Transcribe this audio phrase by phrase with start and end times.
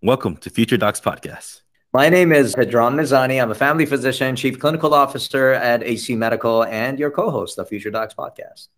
[0.00, 1.62] Welcome to Future Docs Podcast.
[1.92, 3.42] My name is Pedram Mizani.
[3.42, 7.68] I'm a family physician, chief clinical officer at AC Medical, and your co host of
[7.68, 8.68] Future Docs Podcast.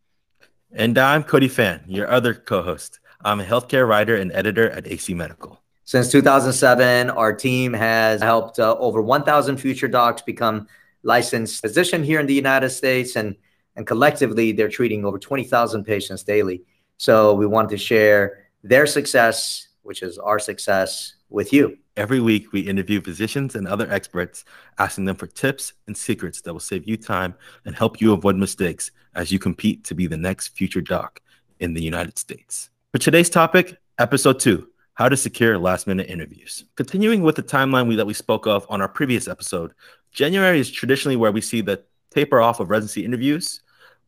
[0.73, 3.01] And I'm Cody Fan, your other co host.
[3.23, 5.61] I'm a healthcare writer and editor at AC Medical.
[5.85, 10.69] Since 2007, our team has helped uh, over 1,000 future docs become
[11.03, 13.37] licensed physician here in the United States, and,
[13.77, 16.63] and collectively, they're treating over 20,000 patients daily.
[16.97, 21.79] So we wanted to share their success, which is our success, with you.
[21.97, 24.45] Every week, we interview physicians and other experts,
[24.79, 27.35] asking them for tips and secrets that will save you time
[27.65, 31.21] and help you avoid mistakes as you compete to be the next future doc
[31.61, 32.71] in the United States.
[32.93, 36.67] For today's topic, episode two how to secure last minute interviews.
[36.77, 39.73] Continuing with the timeline we, that we spoke of on our previous episode,
[40.13, 43.63] January is traditionally where we see the taper off of residency interviews,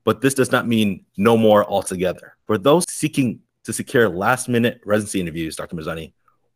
[0.05, 2.37] but this does not mean no more altogether.
[2.47, 5.77] For those seeking to secure last minute residency interviews, Dr.
[5.77, 6.13] Mizani,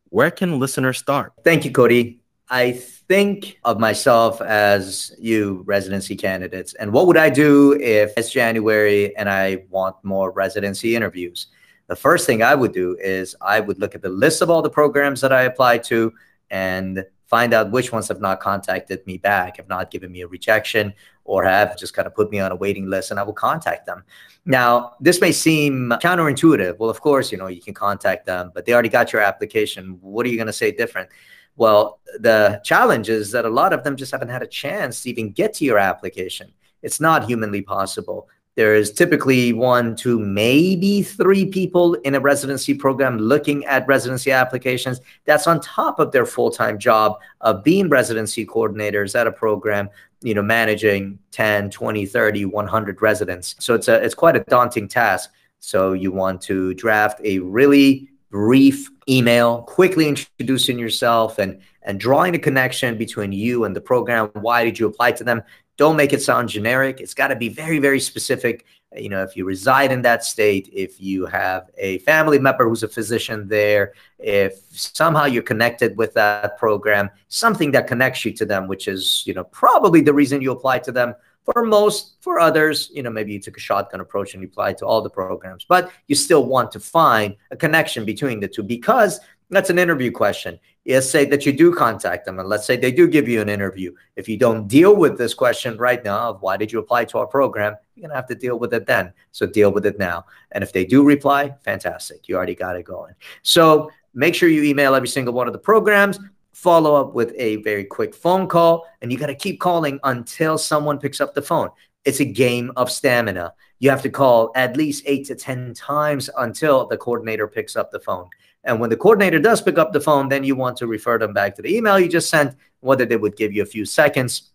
[0.09, 1.33] where can listeners start?
[1.43, 2.19] Thank you, Cody.
[2.49, 6.73] I think of myself as you residency candidates.
[6.75, 11.47] And what would I do if it's January and I want more residency interviews?
[11.87, 14.61] The first thing I would do is I would look at the list of all
[14.61, 16.13] the programs that I applied to
[16.49, 20.27] and find out which ones have not contacted me back, have not given me a
[20.27, 20.93] rejection,
[21.25, 23.85] or have just kind of put me on a waiting list, and I will contact
[23.85, 24.03] them.
[24.45, 26.77] Now, this may seem counterintuitive.
[26.79, 29.97] Well, of course, you know, you can contact them, but they already got your application.
[30.01, 31.09] What are you going to say different?
[31.57, 35.09] Well, the challenge is that a lot of them just haven't had a chance to
[35.09, 36.53] even get to your application.
[36.81, 38.29] It's not humanly possible.
[38.57, 44.31] There is typically one, two, maybe three people in a residency program looking at residency
[44.31, 44.99] applications.
[45.25, 49.91] That's on top of their full time job of being residency coordinators at a program,
[50.21, 53.55] you know, managing 10, 20, 30, 100 residents.
[53.59, 55.29] So it's, a, it's quite a daunting task.
[55.59, 62.35] So you want to draft a really brief email, quickly introducing yourself and and drawing
[62.35, 64.29] a connection between you and the program.
[64.33, 65.41] Why did you apply to them?
[65.77, 66.99] Don't make it sound generic.
[66.99, 68.65] It's got to be very, very specific.
[68.95, 72.67] Uh, you know, if you reside in that state, if you have a family member
[72.67, 78.33] who's a physician there, if somehow you're connected with that program, something that connects you
[78.33, 81.13] to them, which is, you know, probably the reason you apply to them.
[81.53, 84.77] For most, for others, you know, maybe you took a shotgun approach and you applied
[84.79, 88.63] to all the programs, but you still want to find a connection between the two
[88.63, 90.59] because that's an interview question.
[90.85, 93.49] Let's say that you do contact them, and let's say they do give you an
[93.49, 93.93] interview.
[94.15, 97.17] If you don't deal with this question right now of why did you apply to
[97.19, 99.13] our program, you're gonna have to deal with it then.
[99.31, 100.25] So deal with it now.
[100.51, 102.27] And if they do reply, fantastic.
[102.27, 103.13] You already got it going.
[103.41, 106.19] So make sure you email every single one of the programs.
[106.53, 110.57] Follow up with a very quick phone call, and you got to keep calling until
[110.57, 111.69] someone picks up the phone.
[112.03, 113.53] It's a game of stamina.
[113.79, 117.91] You have to call at least eight to 10 times until the coordinator picks up
[117.91, 118.29] the phone.
[118.63, 121.33] And when the coordinator does pick up the phone, then you want to refer them
[121.33, 124.51] back to the email you just sent, whether they would give you a few seconds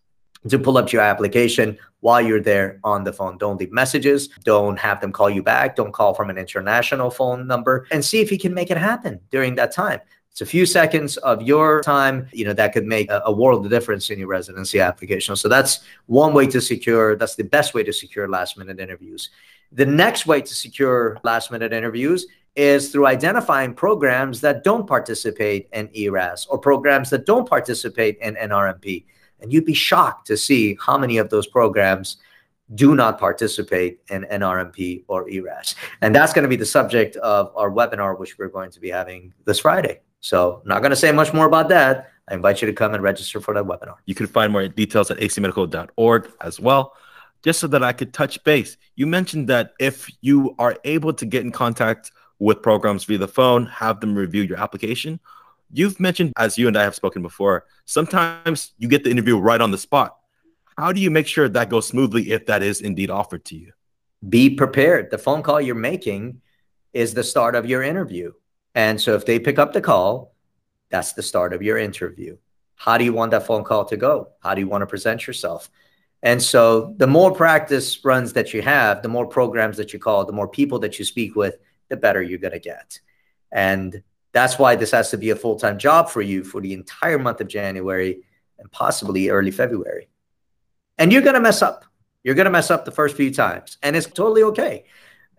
[0.48, 3.38] to pull up your application while you're there on the phone.
[3.38, 4.28] Don't leave messages.
[4.44, 5.76] Don't have them call you back.
[5.76, 9.20] Don't call from an international phone number and see if you can make it happen
[9.30, 10.00] during that time.
[10.32, 13.66] It's a few seconds of your time, you know, that could make a, a, world
[13.66, 15.36] of difference in your residency application.
[15.36, 19.28] So that's one way to secure, that's the best way to secure last minute interviews.
[19.72, 25.68] The next way to secure last minute interviews is through identifying programs that don't participate
[25.72, 29.04] in ERAS or programs that don't participate in NRMP.
[29.40, 32.18] And you'd be shocked to see how many of those programs
[32.74, 35.74] do not participate in NRMP or ERAS.
[36.00, 38.90] And that's going to be the subject of our webinar, which we're going to be
[38.90, 40.00] having this Friday.
[40.20, 42.10] So, not going to say much more about that.
[42.28, 43.96] I invite you to come and register for that webinar.
[44.06, 46.94] You can find more details at acmedical.org as well.
[47.42, 51.26] Just so that I could touch base, you mentioned that if you are able to
[51.26, 55.20] get in contact with programs via the phone, have them review your application.
[55.72, 59.60] You've mentioned, as you and I have spoken before, sometimes you get the interview right
[59.60, 60.16] on the spot.
[60.76, 63.72] How do you make sure that goes smoothly if that is indeed offered to you?
[64.28, 65.10] Be prepared.
[65.10, 66.40] The phone call you're making
[66.92, 68.32] is the start of your interview.
[68.74, 70.34] And so if they pick up the call,
[70.90, 72.36] that's the start of your interview.
[72.76, 74.28] How do you want that phone call to go?
[74.42, 75.70] How do you want to present yourself?
[76.22, 80.24] And so the more practice runs that you have, the more programs that you call,
[80.24, 81.58] the more people that you speak with,
[81.92, 82.98] the better you're going to get.
[83.52, 84.02] And
[84.32, 87.18] that's why this has to be a full time job for you for the entire
[87.18, 88.22] month of January
[88.58, 90.08] and possibly early February.
[90.98, 91.84] And you're going to mess up.
[92.24, 93.76] You're going to mess up the first few times.
[93.82, 94.84] And it's totally okay.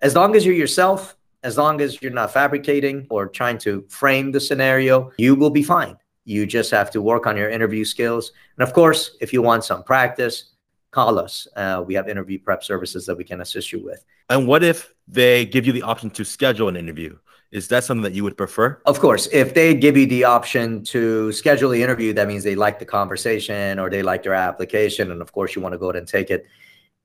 [0.01, 4.31] As long as you're yourself, as long as you're not fabricating or trying to frame
[4.31, 5.97] the scenario, you will be fine.
[6.25, 8.31] You just have to work on your interview skills.
[8.57, 10.52] And of course, if you want some practice,
[10.93, 11.47] call us.
[11.55, 14.05] Uh, we have interview prep services that we can assist you with.
[14.29, 17.17] And what if they give you the option to schedule an interview?
[17.51, 18.81] Is that something that you would prefer?
[18.85, 19.27] Of course.
[19.31, 22.85] If they give you the option to schedule the interview, that means they like the
[22.85, 25.11] conversation or they like their application.
[25.11, 26.47] And of course, you want to go ahead and take it.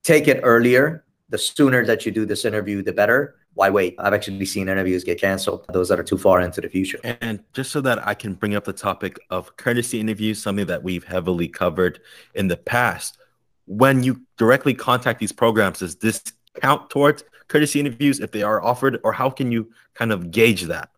[0.03, 1.03] Take it earlier.
[1.29, 3.35] The sooner that you do this interview, the better.
[3.53, 3.95] Why wait?
[3.99, 6.99] I've actually seen interviews get canceled, those that are too far into the future.
[7.03, 10.81] And just so that I can bring up the topic of courtesy interviews, something that
[10.81, 11.99] we've heavily covered
[12.33, 13.18] in the past,
[13.69, 16.23] when you directly contact these programs, does this
[16.59, 20.63] count towards courtesy interviews if they are offered, or how can you kind of gauge
[20.63, 20.89] that?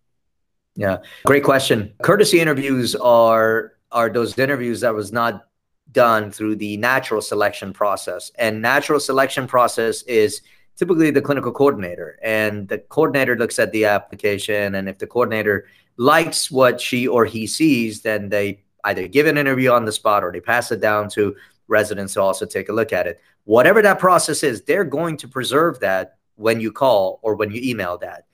[0.76, 1.94] Yeah, great question.
[2.02, 5.48] Courtesy interviews are are those interviews that was not
[5.92, 8.32] done through the natural selection process.
[8.36, 10.42] And natural selection process is
[10.78, 15.68] typically the clinical coordinator and the coordinator looks at the application and if the coordinator
[15.98, 20.24] likes what she or he sees then they either give an interview on the spot
[20.24, 21.36] or they pass it down to
[21.72, 25.28] residents to also take a look at it whatever that process is they're going to
[25.28, 28.26] preserve that when you call or when you email that.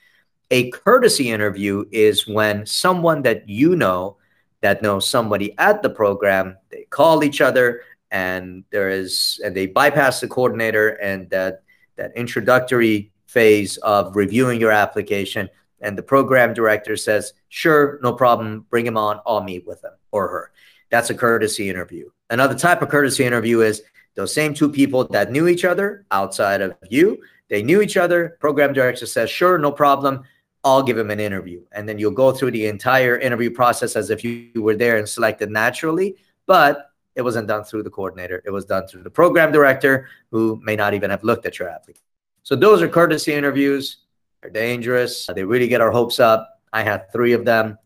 [0.50, 4.18] A courtesy interview is when someone that you know
[4.62, 7.82] that knows somebody at the program, they call each other
[8.12, 11.64] and there is and they bypass the coordinator and that
[11.98, 15.50] that introductory phase of reviewing your application
[15.82, 19.92] and the program director says, "Sure, no problem, bring him on, I'll meet with him
[20.12, 20.52] or her."
[20.90, 22.10] That's a courtesy interview.
[22.30, 23.84] Another type of courtesy interview is
[24.16, 28.38] those same two people that knew each other outside of you they knew each other.
[28.40, 30.24] Program director says, sure, no problem.
[30.64, 31.62] I'll give him an interview.
[31.72, 35.08] And then you'll go through the entire interview process as if you were there and
[35.08, 36.16] selected naturally.
[36.46, 38.44] But it wasn't done through the coordinator.
[38.46, 41.70] It was done through the program director who may not even have looked at your
[41.70, 42.04] application.
[42.44, 43.98] So those are courtesy interviews.
[44.42, 45.26] They're dangerous.
[45.34, 46.60] They really get our hopes up.
[46.74, 47.78] I had three of them.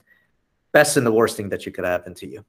[0.71, 2.45] Best and the worst thing that you could happen to you.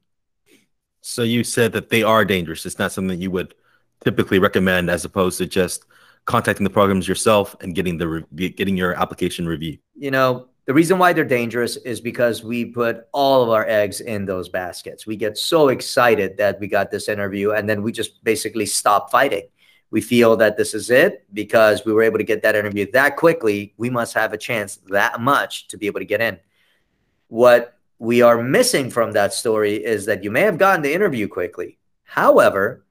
[1.03, 2.65] So you said that they are dangerous.
[2.65, 3.55] It's not something you would
[4.03, 5.85] typically recommend as opposed to just
[6.25, 9.79] contacting the programs yourself and getting the re- getting your application review?
[9.97, 14.01] You know, the reason why they're dangerous is because we put all of our eggs
[14.01, 15.07] in those baskets.
[15.07, 19.11] We get so excited that we got this interview and then we just basically stop
[19.11, 19.49] fighting.
[19.91, 23.17] We feel that this is it because we were able to get that interview that
[23.17, 23.75] quickly.
[23.77, 26.39] We must have a chance that much to be able to get in.
[27.29, 31.29] What we are missing from that story is that you may have gotten the interview
[31.29, 31.79] quickly.
[32.03, 32.85] However,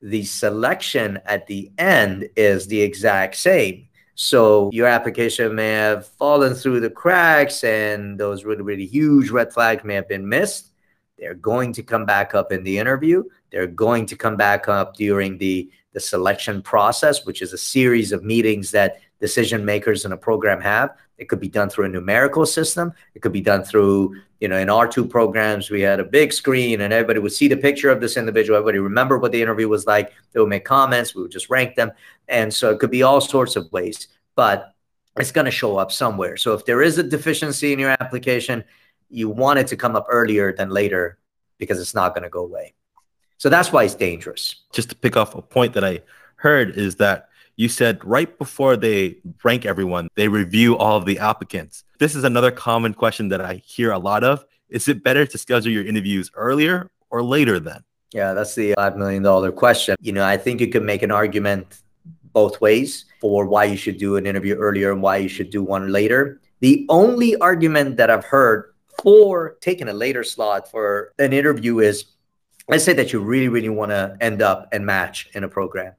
[0.00, 3.88] the selection at the end is the exact same.
[4.14, 9.52] So your application may have fallen through the cracks and those really, really huge red
[9.52, 10.70] flags may have been missed.
[11.18, 13.24] They're going to come back up in the interview.
[13.50, 18.12] They're going to come back up during the, the selection process, which is a series
[18.12, 20.90] of meetings that decision makers in a program have.
[21.16, 22.92] It could be done through a numerical system.
[23.14, 26.30] It could be done through, you know, in our two programs, we had a big
[26.30, 28.58] screen and everybody would see the picture of this individual.
[28.58, 30.12] Everybody remember what the interview was like.
[30.32, 31.14] They would make comments.
[31.14, 31.90] We would just rank them.
[32.28, 34.74] And so it could be all sorts of ways, but
[35.16, 36.36] it's going to show up somewhere.
[36.36, 38.62] So if there is a deficiency in your application,
[39.08, 41.18] you want it to come up earlier than later
[41.56, 42.74] because it's not going to go away.
[43.38, 44.56] So that's why it's dangerous.
[44.70, 46.02] Just to pick off a point that I
[46.36, 51.18] heard is that you said right before they rank everyone, they review all of the
[51.18, 51.84] applicants.
[51.98, 54.44] This is another common question that I hear a lot of.
[54.68, 57.84] Is it better to schedule your interviews earlier or later then?
[58.12, 59.96] Yeah, that's the $5 million question.
[60.00, 61.82] You know, I think you can make an argument
[62.32, 65.62] both ways for why you should do an interview earlier and why you should do
[65.62, 66.40] one later.
[66.60, 72.06] The only argument that I've heard for taking a later slot for an interview is
[72.68, 75.92] let's say that you really, really want to end up and match in a program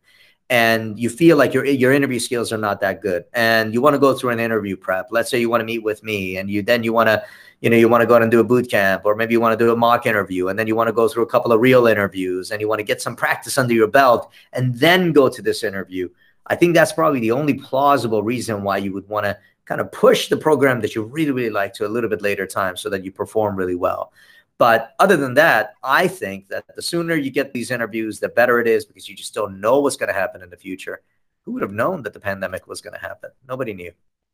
[0.50, 3.96] and you feel like your your interview skills are not that good and you want
[3.96, 5.08] to go through an interview prep.
[5.12, 7.24] Let's say you want to meet with me and you then you want to
[7.62, 9.42] you know you want to go out and do a boot camp or maybe you
[9.42, 11.52] want to do a mock interview and then you want to go through a couple
[11.52, 15.12] of real interviews and you want to get some practice under your belt and then
[15.12, 16.08] go to this interview.
[16.48, 19.36] I think that's probably the only plausible reason why you would want to
[19.66, 22.46] kind of push the program that you really really like to a little bit later
[22.46, 24.14] time so that you perform really well
[24.58, 28.60] but other than that, I think that the sooner you get these interviews, the better
[28.60, 31.02] it is because you just don't know what's going to happen in the future.
[31.44, 33.32] Who would have known that the pandemic was going to happen?
[33.48, 33.92] Nobody knew.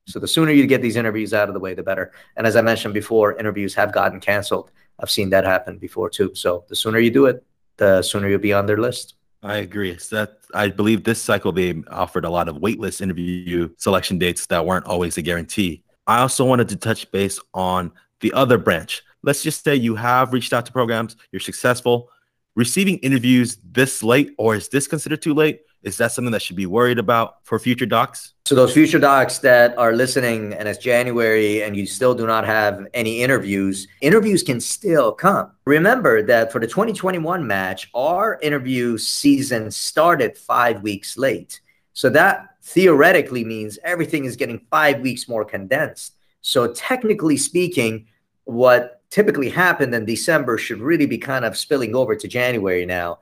[0.08, 2.12] So the sooner you get these interviews out of the way, the better.
[2.36, 4.72] And as I mentioned before, interviews have gotten canceled.
[5.00, 6.34] I've seen that happen before too.
[6.36, 7.44] So the sooner you do it,
[7.78, 9.16] the sooner you'll be on their list.
[9.44, 9.98] I agree.
[9.98, 14.46] So that I believe this cycle they offered a lot of waitlist interview selection dates
[14.48, 15.84] that weren't always a guarantee.
[16.06, 20.34] I also wanted to touch base on the other branch, let's just say you have
[20.34, 22.10] reached out to programs, you're successful.
[22.56, 25.62] Receiving interviews this late, or is this considered too late?
[25.84, 28.34] Is that something that should be worried about for future docs?
[28.46, 32.46] So, those future docs that are listening and it's January and you still do not
[32.46, 35.52] have any interviews, interviews can still come.
[35.66, 41.62] Remember that for the 2021 match, our interview season started five weeks late.
[41.94, 46.16] So, that theoretically means everything is getting five weeks more condensed.
[46.42, 48.06] So, technically speaking,
[48.44, 53.20] what typically happened in December should really be kind of spilling over to January now.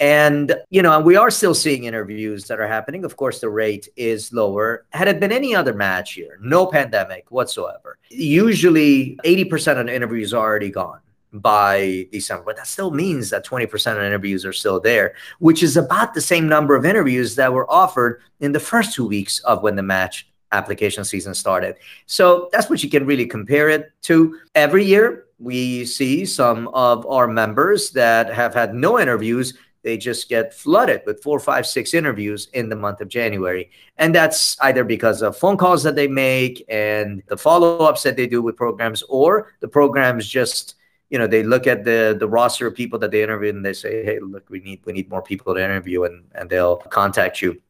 [0.00, 3.04] And, you know, we are still seeing interviews that are happening.
[3.04, 4.86] Of course, the rate is lower.
[4.90, 10.32] Had it been any other match year, no pandemic whatsoever, usually 80% of the interviews
[10.32, 11.00] are already gone
[11.34, 12.44] by December.
[12.46, 16.20] But that still means that 20% of interviews are still there, which is about the
[16.22, 19.82] same number of interviews that were offered in the first two weeks of when the
[19.82, 21.76] match application season started.
[22.06, 24.38] So that's what you can really compare it to.
[24.54, 30.28] Every year, we see some of our members that have had no interviews they just
[30.28, 33.70] get flooded with four, five, six interviews in the month of January.
[33.96, 38.16] And that's either because of phone calls that they make and the follow ups that
[38.16, 40.74] they do with programs, or the programs just,
[41.08, 43.72] you know, they look at the the roster of people that they interview and they
[43.72, 47.42] say, hey, look, we need we need more people to interview, and and they'll contact
[47.42, 47.60] you.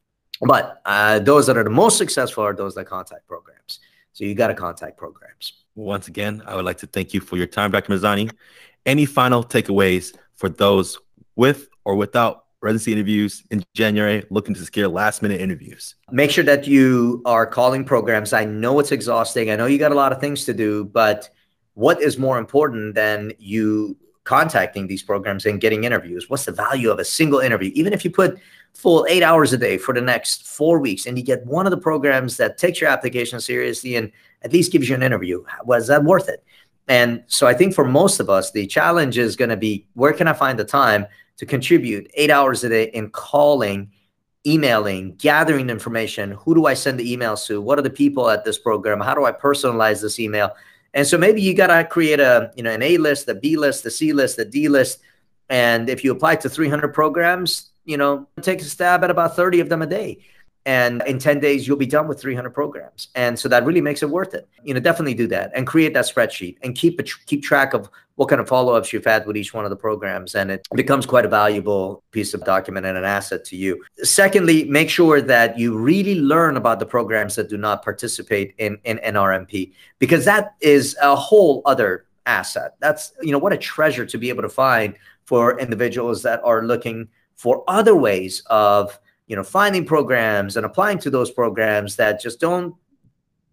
[0.41, 3.79] But uh, those that are the most successful are those that contact programs.
[4.13, 5.53] So you got to contact programs.
[5.75, 7.93] Once again, I would like to thank you for your time, Dr.
[7.93, 8.31] Mizani.
[8.85, 10.97] Any final takeaways for those
[11.35, 15.95] with or without residency interviews in January, looking to secure last minute interviews?
[16.11, 18.33] Make sure that you are calling programs.
[18.33, 19.49] I know it's exhausting.
[19.49, 21.29] I know you got a lot of things to do, but
[21.73, 26.29] what is more important than you contacting these programs and getting interviews?
[26.29, 27.71] What's the value of a single interview?
[27.73, 28.39] Even if you put
[28.73, 31.71] full eight hours a day for the next four weeks and you get one of
[31.71, 34.11] the programs that takes your application seriously and
[34.43, 36.43] at least gives you an interview, was that worth it?
[36.87, 40.13] And so I think for most of us, the challenge is going to be where
[40.13, 41.05] can I find the time
[41.37, 43.91] to contribute eight hours a day in calling,
[44.45, 46.31] emailing, gathering information.
[46.31, 47.61] Who do I send the emails to?
[47.61, 48.99] What are the people at this program?
[48.99, 50.51] How do I personalize this email?
[50.93, 53.55] And so maybe you got to create a, you know, an A list, a B
[53.55, 54.99] list, a C list, a D list.
[55.49, 59.61] And if you apply to 300 programs, you know, take a stab at about 30
[59.61, 60.19] of them a day
[60.65, 63.09] and in 10 days you'll be done with 300 programs.
[63.15, 64.47] And so that really makes it worth it.
[64.63, 67.89] You know definitely do that and create that spreadsheet and keep it keep track of
[68.15, 71.05] what kind of follow-ups you've had with each one of the programs and it becomes
[71.05, 73.83] quite a valuable piece of document and an asset to you.
[74.03, 78.77] Secondly make sure that you really learn about the programs that do not participate in
[78.83, 82.75] in nrmp because that is a whole other asset.
[82.79, 86.63] That's you know what a treasure to be able to find for individuals that are
[86.63, 88.99] looking for other ways of
[89.31, 92.75] you know finding programs and applying to those programs that just don't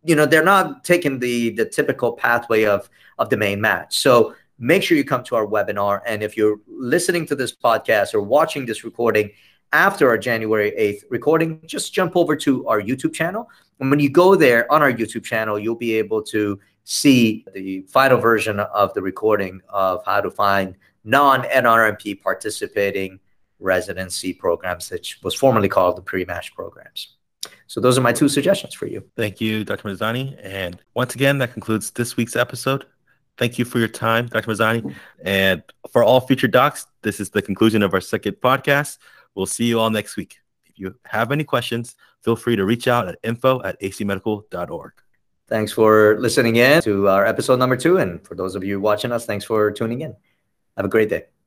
[0.02, 3.97] you know they're not taking the the typical pathway of of the main match.
[3.97, 6.00] So make sure you come to our webinar.
[6.04, 9.30] And if you're listening to this podcast or watching this recording
[9.73, 13.49] after our January 8th recording just jump over to our YouTube channel.
[13.78, 17.82] And when you go there on our YouTube channel you'll be able to see the
[17.82, 23.20] final version of the recording of how to find non-NRMP participating
[23.59, 27.17] residency programs, which was formerly called the pre-match programs.
[27.67, 29.05] So those are my two suggestions for you.
[29.17, 29.88] Thank you, Dr.
[29.88, 30.38] Mizani.
[30.43, 32.87] And once again, that concludes this week's episode.
[33.37, 34.50] Thank you for your time, Dr.
[34.50, 34.95] Mizani.
[35.23, 35.62] And
[35.93, 38.99] for all future docs, this is the conclusion of our second podcast.
[39.35, 40.38] We'll see you all next week.
[40.67, 44.93] If you have any questions, feel free to reach out at info at acmedical.org.
[45.47, 47.99] Thanks for listening in to our episode number two.
[47.99, 50.15] And for those of you watching us, thanks for tuning in.
[50.77, 51.38] Have a great day.